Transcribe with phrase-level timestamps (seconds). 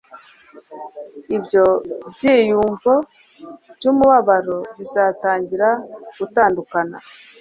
[1.35, 1.63] ibyo
[2.11, 2.93] byiyumvo
[3.77, 5.69] byumubabaro bizatangira
[6.17, 6.97] gutandukana